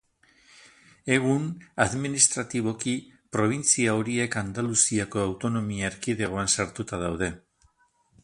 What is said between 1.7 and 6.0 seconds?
administratiboki, probintzia horiek Andaluziako autonomia